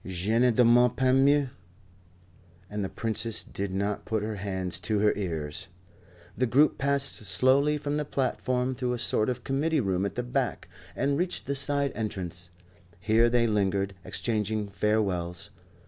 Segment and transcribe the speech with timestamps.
[0.03, 1.51] Je ne demande pas mieux."
[2.71, 5.67] And the Princess did not put her hands to her ears.
[6.35, 10.23] The group passed slowly from the platform through a sort of committee room at the
[10.23, 12.49] back, and reached the side entrance,
[12.99, 15.51] Here they lingered, exchanging farewells.